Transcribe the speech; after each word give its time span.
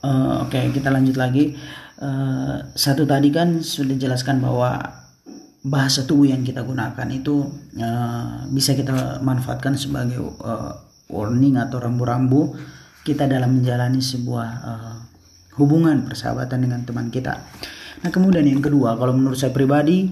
Uh, 0.00 0.48
Oke, 0.48 0.56
okay, 0.56 0.64
kita 0.72 0.88
lanjut 0.88 1.20
lagi. 1.20 1.52
Uh, 2.00 2.72
satu 2.72 3.04
tadi 3.04 3.28
kan 3.28 3.60
sudah 3.60 3.92
jelaskan 4.00 4.40
bahwa 4.40 4.80
bahasa 5.60 6.08
tubuh 6.08 6.24
yang 6.24 6.40
kita 6.40 6.64
gunakan 6.64 7.08
itu 7.12 7.44
uh, 7.76 8.48
bisa 8.48 8.72
kita 8.72 9.20
manfaatkan 9.20 9.76
sebagai 9.76 10.16
uh, 10.40 10.72
warning 11.12 11.60
atau 11.60 11.76
rambu-rambu 11.84 12.56
kita 13.04 13.28
dalam 13.28 13.60
menjalani 13.60 14.00
sebuah 14.00 14.48
uh, 14.64 14.96
hubungan 15.60 16.08
persahabatan 16.08 16.64
dengan 16.64 16.80
teman 16.88 17.12
kita. 17.12 17.36
Nah, 18.00 18.08
kemudian 18.08 18.48
yang 18.48 18.64
kedua, 18.64 18.96
kalau 18.96 19.12
menurut 19.12 19.36
saya 19.36 19.52
pribadi, 19.52 20.08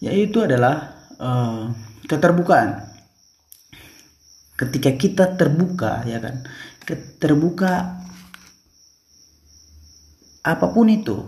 yaitu 0.00 0.40
adalah 0.40 0.96
uh, 1.20 1.68
keterbukaan. 2.08 2.88
Ketika 4.56 4.96
kita 4.96 5.36
terbuka, 5.36 6.08
ya 6.08 6.16
kan, 6.16 6.48
terbuka 7.20 8.00
apa 10.46 10.70
pun 10.70 10.86
itu, 10.86 11.26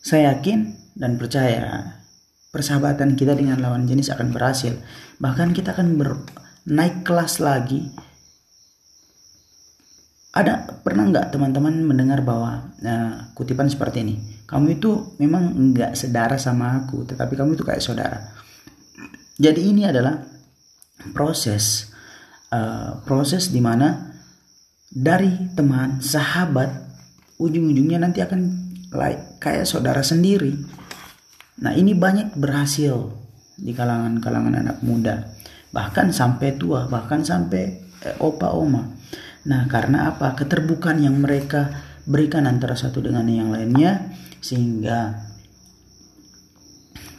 saya 0.00 0.32
yakin 0.32 0.72
dan 0.96 1.20
percaya 1.20 2.00
persahabatan 2.48 3.14
kita 3.14 3.36
dengan 3.36 3.60
lawan 3.60 3.84
jenis 3.84 4.08
akan 4.10 4.32
berhasil. 4.32 4.80
Bahkan 5.20 5.52
kita 5.52 5.76
akan 5.76 6.00
ber, 6.00 6.24
naik 6.64 7.04
kelas 7.04 7.38
lagi. 7.44 7.84
Ada 10.30 10.80
pernah 10.80 11.10
nggak 11.10 11.36
teman-teman 11.36 11.84
mendengar 11.84 12.24
bahwa 12.24 12.72
nah, 12.80 13.28
kutipan 13.36 13.68
seperti 13.68 14.06
ini? 14.06 14.16
Kamu 14.48 14.66
itu 14.72 15.14
memang 15.20 15.74
nggak 15.74 15.92
sedara 15.92 16.40
sama 16.40 16.80
aku, 16.80 17.04
tetapi 17.04 17.36
kamu 17.36 17.60
itu 17.60 17.64
kayak 17.66 17.82
saudara. 17.84 18.18
Jadi 19.36 19.68
ini 19.68 19.84
adalah 19.84 20.16
proses 21.12 21.90
uh, 22.52 23.00
proses 23.04 23.50
di 23.50 23.60
mana 23.62 24.10
dari 24.90 25.54
teman, 25.54 26.02
sahabat 26.02 26.79
ujung-ujungnya 27.40 27.96
nanti 27.96 28.20
akan 28.20 28.40
like, 28.92 29.40
kayak 29.40 29.64
saudara 29.64 30.04
sendiri. 30.04 30.52
Nah 31.64 31.72
ini 31.72 31.96
banyak 31.96 32.36
berhasil 32.36 33.16
di 33.56 33.72
kalangan-kalangan 33.72 34.60
anak 34.60 34.78
muda. 34.84 35.32
Bahkan 35.72 36.12
sampai 36.12 36.60
tua, 36.60 36.84
bahkan 36.86 37.24
sampai 37.24 37.80
eh, 38.04 38.16
opa 38.20 38.52
oma. 38.52 38.84
Nah 39.48 39.64
karena 39.72 40.12
apa? 40.12 40.36
Keterbukaan 40.36 41.00
yang 41.00 41.16
mereka 41.16 41.72
berikan 42.04 42.44
antara 42.44 42.76
satu 42.76 43.00
dengan 43.00 43.24
yang 43.28 43.48
lainnya. 43.48 44.12
Sehingga 44.40 45.28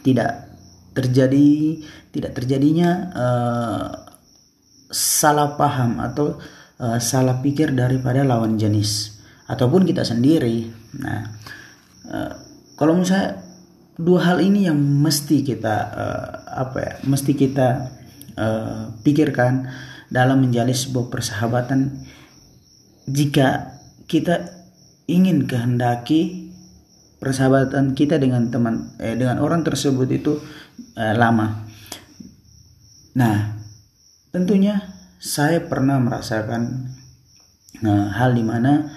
tidak 0.02 0.50
terjadi 0.98 1.78
tidak 2.12 2.34
terjadinya 2.36 2.90
uh, 3.14 3.90
salah 4.92 5.56
paham 5.56 6.02
atau 6.02 6.42
uh, 6.82 7.00
salah 7.00 7.40
pikir 7.40 7.72
daripada 7.72 8.26
lawan 8.26 8.58
jenis 8.60 9.21
ataupun 9.52 9.84
kita 9.84 10.08
sendiri. 10.08 10.72
Nah, 11.04 11.28
uh, 12.08 12.32
kalau 12.80 13.04
saya 13.04 13.44
dua 14.00 14.24
hal 14.32 14.40
ini 14.40 14.72
yang 14.72 14.80
mesti 14.80 15.44
kita 15.44 15.76
uh, 15.92 16.28
apa 16.56 16.78
ya, 16.80 16.94
mesti 17.04 17.36
kita 17.36 17.68
uh, 18.40 18.96
pikirkan 19.04 19.68
dalam 20.08 20.44
menjalin 20.44 20.76
sebuah 20.76 21.12
persahabatan 21.12 22.08
jika 23.08 23.80
kita 24.08 24.64
ingin 25.08 25.48
kehendaki 25.48 26.52
persahabatan 27.22 27.94
kita 27.94 28.18
dengan 28.18 28.50
teman 28.50 28.98
eh, 28.98 29.14
dengan 29.14 29.40
orang 29.40 29.62
tersebut 29.62 30.10
itu 30.10 30.42
eh, 30.98 31.14
lama. 31.14 31.70
Nah, 33.14 33.62
tentunya 34.34 34.82
saya 35.22 35.62
pernah 35.62 36.02
merasakan 36.02 36.92
eh, 37.78 38.08
hal 38.18 38.34
di 38.34 38.42
mana 38.42 38.90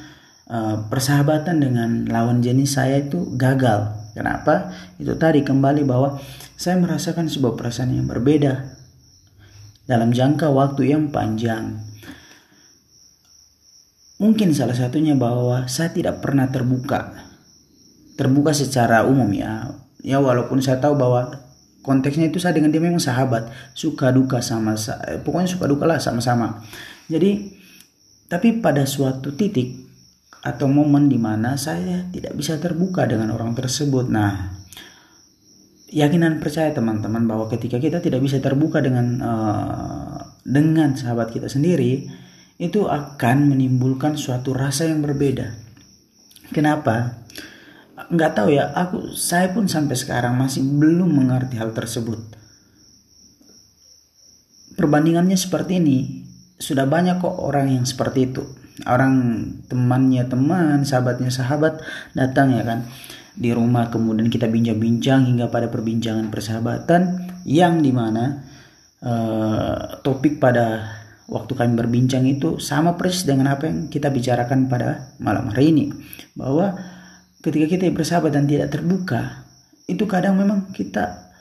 Eh, 0.55 0.77
persahabatan 0.87 1.59
dengan 1.59 1.91
lawan 2.07 2.39
jenis 2.39 2.79
saya 2.79 3.03
itu 3.03 3.27
gagal. 3.35 3.91
Kenapa? 4.15 4.71
Itu 5.03 5.19
tadi 5.19 5.43
kembali 5.43 5.83
bahwa 5.83 6.23
saya 6.55 6.79
merasakan 6.79 7.27
sebuah 7.27 7.59
perasaan 7.59 7.91
yang 7.91 8.07
berbeda 8.07 8.63
dalam 9.91 10.15
jangka 10.15 10.55
waktu 10.55 10.95
yang 10.95 11.11
panjang. 11.11 11.83
Mungkin 14.23 14.55
salah 14.55 14.79
satunya 14.79 15.19
bahwa 15.19 15.67
saya 15.67 15.91
tidak 15.91 16.23
pernah 16.23 16.47
terbuka. 16.47 17.11
Terbuka 18.15 18.55
secara 18.55 19.03
umum 19.11 19.35
ya. 19.35 19.75
Ya 20.07 20.23
walaupun 20.23 20.63
saya 20.63 20.79
tahu 20.79 20.95
bahwa 20.95 21.35
konteksnya 21.83 22.31
itu 22.31 22.39
saya 22.39 22.55
dengan 22.55 22.71
dia 22.71 22.79
memang 22.79 23.03
sahabat, 23.03 23.51
suka 23.75 24.15
duka 24.15 24.39
sama 24.39 24.79
eh, 25.11 25.19
pokoknya 25.19 25.51
suka 25.51 25.67
duka 25.67 25.83
lah 25.83 25.99
sama-sama. 25.99 26.63
Jadi 27.11 27.59
tapi 28.31 28.63
pada 28.63 28.87
suatu 28.87 29.35
titik 29.35 29.84
atau 30.45 30.69
momen 30.69 31.09
di 31.09 31.17
mana 31.17 31.57
saya 31.57 32.05
tidak 32.13 32.37
bisa 32.37 32.61
terbuka 32.61 33.09
dengan 33.09 33.33
orang 33.33 33.57
tersebut. 33.57 34.13
Nah, 34.13 34.53
yakinan 35.89 36.37
percaya 36.37 36.69
teman-teman 36.77 37.25
bahwa 37.25 37.49
ketika 37.49 37.81
kita 37.81 38.05
tidak 38.05 38.21
bisa 38.21 38.45
terbuka 38.45 38.85
dengan 38.85 39.25
uh, 39.25 40.21
dengan 40.45 40.93
sahabat 40.93 41.33
kita 41.33 41.49
sendiri, 41.49 42.13
itu 42.61 42.85
akan 42.85 43.57
menimbulkan 43.57 44.21
suatu 44.21 44.53
rasa 44.53 44.85
yang 44.85 45.01
berbeda. 45.01 45.49
Kenapa? 46.53 47.25
Nggak 48.13 48.33
tahu 48.37 48.53
ya, 48.53 48.69
aku 48.77 49.17
saya 49.17 49.49
pun 49.49 49.65
sampai 49.65 49.97
sekarang 49.97 50.37
masih 50.37 50.61
belum 50.61 51.09
mengerti 51.09 51.57
hal 51.57 51.73
tersebut. 51.73 52.21
Perbandingannya 54.77 55.41
seperti 55.41 55.81
ini, 55.81 55.99
sudah 56.61 56.85
banyak 56.85 57.17
kok 57.25 57.33
orang 57.33 57.73
yang 57.73 57.89
seperti 57.89 58.29
itu 58.29 58.45
orang 58.83 59.47
temannya 59.71 60.27
teman 60.27 60.83
sahabatnya 60.83 61.31
sahabat 61.31 61.79
datang 62.19 62.59
ya 62.59 62.67
kan. 62.67 62.91
Di 63.35 63.51
rumah 63.51 63.91
kemudian 63.91 64.31
kita 64.31 64.47
bincang-bincang 64.47 65.27
hingga 65.27 65.51
pada 65.51 65.67
perbincangan 65.71 66.31
persahabatan 66.31 67.31
yang 67.43 67.83
di 67.83 67.91
mana 67.91 68.47
uh, 69.03 69.99
topik 70.07 70.39
pada 70.39 70.87
waktu 71.27 71.53
kami 71.55 71.75
berbincang 71.75 72.27
itu 72.31 72.63
sama 72.63 72.95
persis 72.95 73.27
dengan 73.27 73.51
apa 73.51 73.67
yang 73.67 73.91
kita 73.91 74.11
bicarakan 74.11 74.71
pada 74.71 75.15
malam 75.19 75.51
hari 75.51 75.75
ini. 75.75 75.91
Bahwa 76.39 76.79
ketika 77.43 77.67
kita 77.67 77.91
bersahabat 77.91 78.35
dan 78.35 78.47
tidak 78.47 78.71
terbuka 78.71 79.45
itu 79.91 80.07
kadang 80.07 80.39
memang 80.41 80.71
kita 80.73 81.35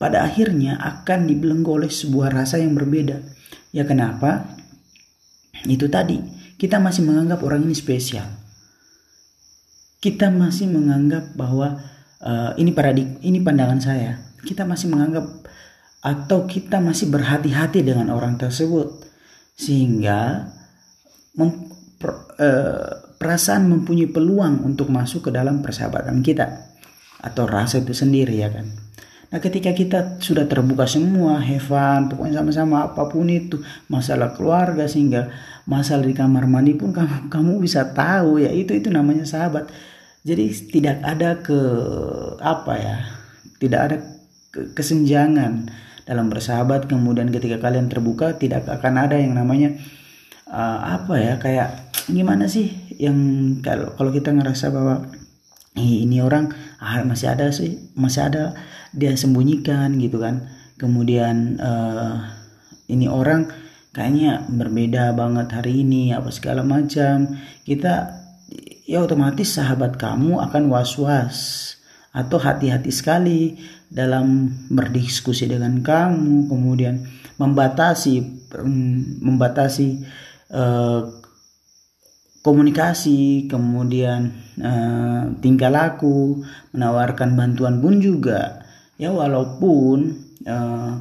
pada 0.00 0.24
akhirnya 0.24 0.80
akan 0.80 1.28
dibelenggu 1.28 1.76
oleh 1.76 1.92
sebuah 1.92 2.32
rasa 2.32 2.56
yang 2.56 2.72
berbeda. 2.72 3.20
Ya 3.74 3.84
kenapa? 3.84 4.48
Itu 5.68 5.92
tadi 5.92 6.39
kita 6.60 6.76
masih 6.76 7.08
menganggap 7.08 7.40
orang 7.40 7.64
ini 7.64 7.72
spesial. 7.72 8.28
Kita 9.96 10.28
masih 10.28 10.68
menganggap 10.68 11.32
bahwa 11.32 11.80
uh, 12.20 12.52
ini 12.60 12.76
paradig 12.76 13.16
ini 13.24 13.40
pandangan 13.40 13.80
saya. 13.80 14.20
Kita 14.44 14.68
masih 14.68 14.92
menganggap 14.92 15.24
atau 16.04 16.44
kita 16.44 16.84
masih 16.84 17.08
berhati-hati 17.08 17.80
dengan 17.80 18.12
orang 18.12 18.36
tersebut 18.36 19.08
sehingga 19.56 20.52
mem, 21.36 21.72
per, 21.96 22.28
uh, 22.36 23.16
perasaan 23.16 23.68
mempunyai 23.68 24.12
peluang 24.12 24.60
untuk 24.64 24.92
masuk 24.92 25.28
ke 25.28 25.30
dalam 25.32 25.64
persahabatan 25.64 26.20
kita 26.20 26.76
atau 27.20 27.44
rasa 27.48 27.80
itu 27.80 27.96
sendiri 27.96 28.36
ya 28.36 28.52
kan. 28.52 28.68
Nah 29.30 29.38
ketika 29.38 29.70
kita 29.70 30.18
sudah 30.18 30.50
terbuka 30.50 30.90
semua, 30.90 31.38
fun, 31.62 32.10
pokoknya 32.10 32.42
sama-sama 32.42 32.90
apa 32.90 33.06
pun 33.06 33.30
itu, 33.30 33.62
masalah 33.86 34.34
keluarga 34.34 34.90
sehingga 34.90 35.30
masalah 35.70 36.02
di 36.02 36.14
kamar 36.18 36.50
mandi 36.50 36.74
pun 36.74 36.90
kamu, 36.90 37.26
kamu 37.34 37.52
bisa 37.62 37.94
tahu 37.94 38.42
ya 38.42 38.50
itu 38.50 38.74
itu 38.74 38.90
namanya 38.90 39.22
sahabat. 39.22 39.70
Jadi 40.26 40.50
tidak 40.68 40.98
ada 41.06 41.38
ke 41.40 41.60
apa 42.42 42.74
ya, 42.76 42.96
tidak 43.62 43.80
ada 43.86 43.96
ke, 44.50 44.74
kesenjangan 44.74 45.70
dalam 46.10 46.26
bersahabat. 46.26 46.90
Kemudian 46.90 47.30
ketika 47.30 47.62
kalian 47.62 47.86
terbuka 47.86 48.34
tidak 48.34 48.66
akan 48.66 48.94
ada 48.98 49.14
yang 49.14 49.38
namanya 49.38 49.78
uh, 50.50 50.98
apa 50.98 51.14
ya 51.22 51.34
kayak 51.38 51.94
gimana 52.10 52.50
sih 52.50 52.74
yang 52.98 53.16
kalau 53.62 53.94
kalau 53.94 54.10
kita 54.10 54.34
ngerasa 54.34 54.74
bahwa 54.74 55.06
ini 55.78 56.18
orang 56.18 56.50
ah, 56.80 57.04
masih 57.04 57.28
ada 57.30 57.52
sih 57.52 57.92
masih 57.94 58.26
ada. 58.26 58.56
Dia 58.96 59.14
sembunyikan 59.14 60.00
gitu 60.00 60.18
kan. 60.18 60.48
Kemudian 60.80 61.60
uh, 61.60 62.24
ini 62.88 63.06
orang 63.06 63.52
kayaknya 63.92 64.48
berbeda 64.48 65.12
banget 65.12 65.52
hari 65.52 65.84
ini 65.84 66.16
apa 66.16 66.32
segala 66.32 66.64
macam. 66.64 67.36
Kita 67.62 68.16
ya 68.88 69.04
otomatis 69.04 69.54
sahabat 69.54 70.00
kamu 70.00 70.40
akan 70.40 70.72
was-was 70.72 71.76
atau 72.10 72.42
hati-hati 72.42 72.90
sekali 72.90 73.60
dalam 73.92 74.50
berdiskusi 74.72 75.46
dengan 75.46 75.84
kamu. 75.84 76.48
Kemudian 76.48 77.04
membatasi 77.36 78.14
mm, 78.56 79.20
membatasi 79.22 79.88
uh, 80.56 81.19
komunikasi 82.40 83.46
kemudian 83.48 84.32
uh, 84.60 85.28
tingkah 85.44 85.68
laku 85.68 86.40
menawarkan 86.72 87.36
bantuan 87.36 87.80
pun 87.84 88.00
juga. 88.00 88.64
Ya 89.00 89.12
walaupun 89.12 90.16
uh, 90.44 91.00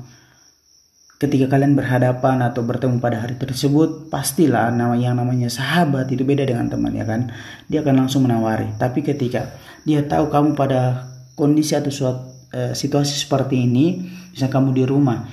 ketika 1.19 1.51
kalian 1.51 1.75
berhadapan 1.75 2.44
atau 2.44 2.63
bertemu 2.63 3.03
pada 3.03 3.24
hari 3.24 3.36
tersebut 3.36 4.07
pastilah 4.07 4.71
nama 4.71 4.95
yang 4.95 5.19
namanya 5.19 5.51
sahabat 5.51 6.07
itu 6.12 6.24
beda 6.24 6.47
dengan 6.47 6.68
teman 6.68 6.95
ya 6.95 7.07
kan? 7.07 7.31
Dia 7.71 7.83
akan 7.83 8.07
langsung 8.07 8.27
menawari. 8.27 8.75
Tapi 8.75 9.03
ketika 9.03 9.51
dia 9.83 10.03
tahu 10.03 10.31
kamu 10.31 10.56
pada 10.56 11.07
kondisi 11.39 11.75
atau 11.75 11.92
suatu 11.92 12.51
e, 12.51 12.75
situasi 12.75 13.15
seperti 13.15 13.63
ini 13.63 14.03
bisa 14.35 14.51
kamu 14.51 14.75
di 14.75 14.83
rumah 14.83 15.24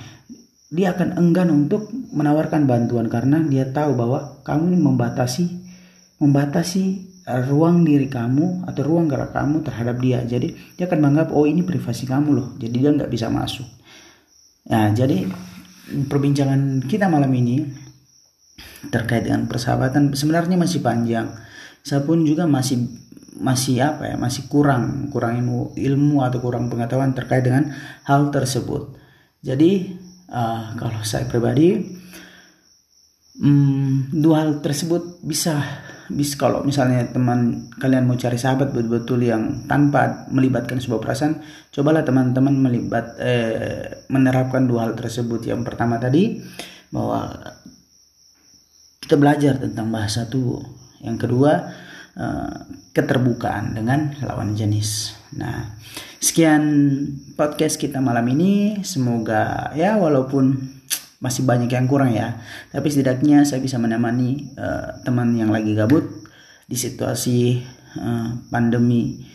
dia 0.67 0.91
akan 0.91 1.15
enggan 1.15 1.47
untuk 1.47 1.87
menawarkan 2.11 2.67
bantuan 2.67 3.07
karena 3.07 3.39
dia 3.39 3.71
tahu 3.71 3.95
bahwa 3.95 4.43
kamu 4.43 4.75
membatasi 4.75 5.66
membatasi 6.17 7.15
ruang 7.51 7.83
diri 7.83 8.07
kamu 8.07 8.63
atau 8.65 8.81
ruang 8.87 9.11
gerak 9.11 9.35
kamu 9.35 9.59
terhadap 9.61 9.99
dia 9.99 10.23
jadi 10.23 10.47
dia 10.79 10.85
akan 10.87 10.99
menganggap 11.03 11.35
oh 11.35 11.43
ini 11.43 11.61
privasi 11.61 12.07
kamu 12.07 12.29
loh 12.31 12.47
jadi 12.55 12.75
dia 12.75 12.89
nggak 12.95 13.11
bisa 13.11 13.27
masuk 13.27 13.67
nah 14.67 14.91
jadi 14.91 15.27
perbincangan 16.07 16.83
kita 16.87 17.07
malam 17.07 17.31
ini 17.31 17.87
terkait 18.91 19.27
dengan 19.27 19.47
persahabatan 19.47 20.13
sebenarnya 20.13 20.59
masih 20.59 20.79
panjang. 20.83 21.33
Saya 21.81 22.03
pun 22.03 22.23
juga 22.27 22.45
masih 22.45 22.87
masih 23.37 23.85
apa 23.85 24.09
ya 24.09 24.15
masih 24.17 24.49
kurang 24.49 25.13
kurang 25.13 25.37
ilmu 25.37 25.77
ilmu 25.77 26.25
atau 26.25 26.41
kurang 26.41 26.73
pengetahuan 26.73 27.13
terkait 27.13 27.45
dengan 27.45 27.69
hal 28.03 28.33
tersebut. 28.33 28.97
Jadi 29.45 29.93
uh, 30.33 30.73
kalau 30.73 31.05
saya 31.05 31.29
pribadi 31.29 31.77
um, 33.39 34.09
dua 34.09 34.43
hal 34.43 34.51
tersebut 34.59 35.21
bisa 35.21 35.61
bis 36.07 36.39
kalau 36.39 36.63
misalnya 36.63 37.03
teman 37.11 37.67
kalian 37.75 38.07
mau 38.07 38.15
cari 38.15 38.39
sahabat 38.39 38.71
betul-betul 38.71 39.27
yang 39.27 39.67
tanpa 39.67 40.27
melibatkan 40.31 40.79
sebuah 40.79 41.03
perasaan 41.03 41.43
cobalah 41.75 42.07
teman-teman 42.07 42.55
melibat 42.55 43.19
eh, 43.19 44.07
menerapkan 44.07 44.63
dua 44.63 44.87
hal 44.87 44.93
tersebut. 44.95 45.43
Yang 45.43 45.67
pertama 45.67 45.99
tadi 45.99 46.39
bahwa 46.91 47.27
kita 49.03 49.19
belajar 49.19 49.59
tentang 49.59 49.91
bahasa 49.91 50.27
tubuh. 50.31 50.63
Yang 51.03 51.27
kedua 51.27 51.51
eh, 52.15 52.55
keterbukaan 52.95 53.75
dengan 53.75 54.15
lawan 54.23 54.55
jenis. 54.55 55.11
Nah 55.35 55.75
sekian 56.23 56.63
podcast 57.35 57.75
kita 57.75 57.99
malam 57.99 58.23
ini. 58.31 58.79
Semoga 58.87 59.75
ya 59.75 59.99
walaupun 59.99 60.76
masih 61.17 61.43
banyak 61.45 61.69
yang 61.69 61.89
kurang 61.89 62.13
ya. 62.13 62.37
Tapi 62.69 62.87
setidaknya 62.89 63.45
saya 63.45 63.61
bisa 63.61 63.81
menemani 63.81 64.53
uh, 64.57 65.01
teman 65.01 65.33
yang 65.33 65.49
lagi 65.49 65.73
gabut 65.73 66.05
di 66.69 66.77
situasi 66.77 67.61
uh, 67.97 68.47
pandemi 68.53 69.25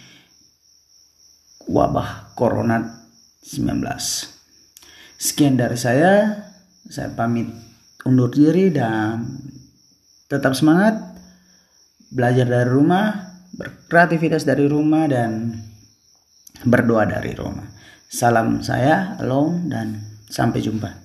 wabah 1.66 2.34
corona 2.38 2.82
19 3.42 4.32
sekian 5.22 5.54
dari 5.54 5.78
saya. 5.78 6.42
Saya 6.82 7.14
pamit 7.14 7.46
undur 8.02 8.30
diri 8.30 8.74
dan 8.74 9.22
tetap 10.26 10.58
semangat. 10.58 10.98
Belajar 12.12 12.44
dari 12.44 12.68
rumah 12.68 13.32
berkreativitas 13.56 14.44
dari 14.44 14.68
rumah 14.68 15.08
dan 15.08 15.56
berdoa 16.68 17.08
dari 17.08 17.32
rumah. 17.32 17.64
Salam 18.12 18.60
saya 18.60 19.16
alone 19.16 19.72
dan 19.72 19.96
sampai 20.28 20.60
jumpa 20.60 21.01